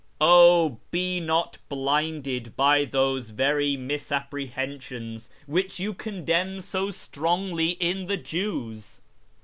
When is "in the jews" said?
7.83-8.99